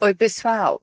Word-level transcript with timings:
Oi, 0.00 0.12
pessoal. 0.12 0.82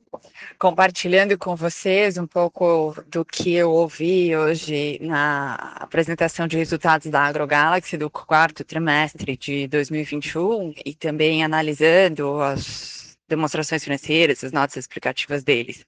Compartilhando 0.58 1.38
com 1.38 1.56
vocês 1.56 2.18
um 2.18 2.26
pouco 2.26 2.96
do 3.08 3.26
que 3.26 3.54
eu 3.54 3.70
ouvi 3.70 4.36
hoje 4.36 5.00
na 5.02 5.56
apresentação 5.76 6.48
de 6.48 6.58
resultados 6.58 7.08
da 7.08 7.26
AgroGalaxy 7.26 7.98
do 7.98 8.10
quarto 8.10 8.64
trimestre 8.64 9.36
de 9.36 9.68
2021 9.68 10.74
e 10.86 10.96
também 10.96 11.44
analisando 11.44 12.42
as 12.42 13.18
demonstrações 13.28 13.84
financeiras, 13.84 14.44
as 14.44 14.52
notas 14.54 14.78
explicativas 14.78 15.44
deles. 15.44 15.86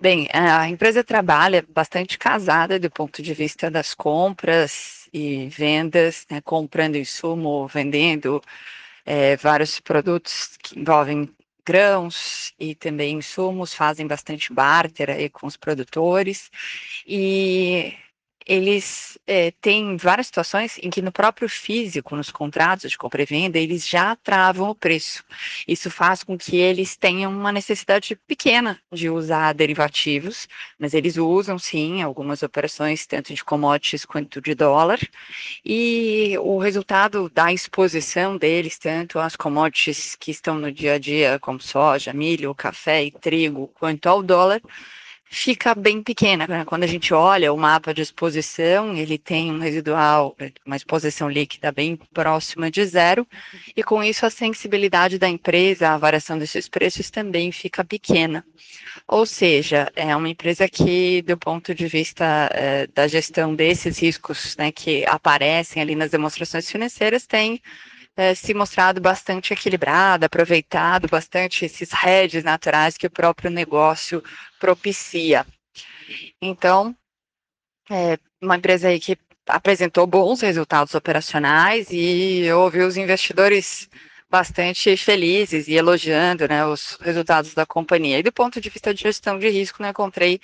Bem, 0.00 0.28
a 0.32 0.68
empresa 0.68 1.02
trabalha 1.02 1.64
bastante 1.68 2.18
casada 2.18 2.78
do 2.78 2.90
ponto 2.90 3.22
de 3.22 3.32
vista 3.34 3.70
das 3.70 3.94
compras 3.94 5.08
e 5.12 5.48
vendas, 5.48 6.26
né, 6.30 6.40
comprando 6.42 6.96
insumo, 6.96 7.66
vendendo 7.66 8.42
é, 9.06 9.36
vários 9.36 9.80
produtos 9.80 10.56
que 10.62 10.78
envolvem 10.78 11.34
grãos 11.68 12.54
e 12.58 12.74
também 12.74 13.18
insumos, 13.18 13.74
fazem 13.74 14.06
bastante 14.06 14.52
barter 14.52 15.10
aí 15.10 15.28
com 15.28 15.46
os 15.46 15.56
produtores. 15.56 16.50
E 17.06 17.94
eles 18.48 19.18
é, 19.26 19.50
têm 19.60 19.98
várias 19.98 20.28
situações 20.28 20.78
em 20.82 20.88
que 20.88 21.02
no 21.02 21.12
próprio 21.12 21.48
físico, 21.50 22.16
nos 22.16 22.30
contratos 22.30 22.90
de 22.90 22.96
compra 22.96 23.22
e 23.22 23.26
venda, 23.26 23.58
eles 23.58 23.86
já 23.86 24.16
travam 24.16 24.70
o 24.70 24.74
preço. 24.74 25.22
Isso 25.66 25.90
faz 25.90 26.24
com 26.24 26.38
que 26.38 26.56
eles 26.56 26.96
tenham 26.96 27.30
uma 27.30 27.52
necessidade 27.52 28.16
pequena 28.26 28.80
de 28.90 29.10
usar 29.10 29.52
derivativos, 29.52 30.48
mas 30.78 30.94
eles 30.94 31.18
usam 31.18 31.58
sim 31.58 32.00
algumas 32.00 32.42
operações, 32.42 33.06
tanto 33.06 33.34
de 33.34 33.44
commodities 33.44 34.06
quanto 34.06 34.40
de 34.40 34.54
dólar, 34.54 34.98
e 35.62 36.34
o 36.40 36.58
resultado 36.58 37.28
da 37.28 37.52
exposição 37.52 38.38
deles, 38.38 38.78
tanto 38.78 39.18
às 39.18 39.36
commodities 39.36 40.16
que 40.16 40.30
estão 40.30 40.58
no 40.58 40.72
dia 40.72 40.94
a 40.94 40.98
dia, 40.98 41.38
como 41.38 41.60
soja, 41.60 42.14
milho, 42.14 42.54
café 42.54 43.04
e 43.04 43.10
trigo, 43.10 43.68
quanto 43.74 44.06
ao 44.06 44.22
dólar, 44.22 44.62
fica 45.30 45.74
bem 45.74 46.02
pequena. 46.02 46.46
Né? 46.46 46.64
Quando 46.64 46.84
a 46.84 46.86
gente 46.86 47.12
olha 47.12 47.52
o 47.52 47.56
mapa 47.56 47.92
de 47.92 48.02
exposição, 48.02 48.94
ele 48.94 49.18
tem 49.18 49.52
um 49.52 49.58
residual, 49.58 50.36
uma 50.64 50.76
exposição 50.76 51.28
líquida 51.28 51.70
bem 51.70 51.96
próxima 52.12 52.70
de 52.70 52.84
zero, 52.86 53.26
e 53.76 53.82
com 53.82 54.02
isso 54.02 54.24
a 54.24 54.30
sensibilidade 54.30 55.18
da 55.18 55.28
empresa 55.28 55.90
à 55.90 55.98
variação 55.98 56.38
desses 56.38 56.68
preços 56.68 57.10
também 57.10 57.52
fica 57.52 57.84
pequena. 57.84 58.44
Ou 59.06 59.24
seja, 59.24 59.90
é 59.94 60.14
uma 60.14 60.28
empresa 60.28 60.68
que, 60.68 61.22
do 61.22 61.36
ponto 61.36 61.74
de 61.74 61.86
vista 61.86 62.50
é, 62.52 62.86
da 62.88 63.06
gestão 63.06 63.54
desses 63.54 63.98
riscos 63.98 64.56
né, 64.56 64.72
que 64.72 65.04
aparecem 65.06 65.80
ali 65.80 65.94
nas 65.94 66.10
demonstrações 66.10 66.70
financeiras, 66.70 67.26
tem 67.26 67.60
é, 68.18 68.34
se 68.34 68.52
mostrado 68.52 69.00
bastante 69.00 69.52
equilibrada, 69.52 70.26
aproveitado 70.26 71.06
bastante 71.06 71.64
esses 71.64 71.90
hedges 72.04 72.42
naturais 72.42 72.98
que 72.98 73.06
o 73.06 73.10
próprio 73.10 73.48
negócio 73.48 74.20
propicia. 74.58 75.46
Então, 76.42 76.96
é 77.88 78.18
uma 78.42 78.56
empresa 78.56 78.88
aí 78.88 78.98
que 78.98 79.16
apresentou 79.46 80.04
bons 80.04 80.40
resultados 80.40 80.96
operacionais 80.96 81.90
e 81.92 82.40
eu 82.40 82.58
ouvi 82.58 82.80
os 82.80 82.96
investidores 82.96 83.88
bastante 84.28 84.96
felizes 84.96 85.68
e 85.68 85.74
elogiando 85.74 86.48
né, 86.48 86.66
os 86.66 86.98
resultados 87.00 87.54
da 87.54 87.64
companhia. 87.64 88.18
E 88.18 88.22
do 88.24 88.32
ponto 88.32 88.60
de 88.60 88.68
vista 88.68 88.92
de 88.92 89.00
gestão 89.00 89.38
de 89.38 89.48
risco, 89.48 89.80
não 89.80 89.90
encontrei 89.90 90.40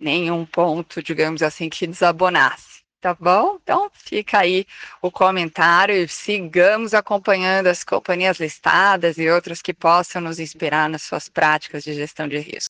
nenhum 0.00 0.46
ponto, 0.46 1.02
digamos 1.02 1.42
assim, 1.42 1.68
que 1.68 1.86
desabonasse. 1.86 2.82
Tá 3.00 3.14
bom? 3.14 3.58
Então 3.62 3.88
fica 3.94 4.40
aí 4.40 4.66
o 5.00 5.10
comentário 5.10 5.94
e 5.94 6.08
sigamos 6.08 6.94
acompanhando 6.94 7.68
as 7.68 7.84
companhias 7.84 8.40
listadas 8.40 9.18
e 9.18 9.30
outras 9.30 9.62
que 9.62 9.72
possam 9.72 10.20
nos 10.20 10.40
inspirar 10.40 10.88
nas 10.88 11.02
suas 11.02 11.28
práticas 11.28 11.84
de 11.84 11.94
gestão 11.94 12.26
de 12.26 12.38
risco. 12.38 12.66